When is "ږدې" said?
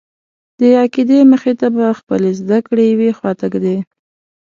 3.53-3.77